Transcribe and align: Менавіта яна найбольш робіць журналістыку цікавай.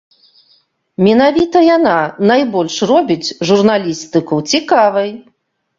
Менавіта 1.07 1.57
яна 1.77 1.97
найбольш 2.33 2.75
робіць 2.93 3.29
журналістыку 3.53 4.35
цікавай. 4.55 5.09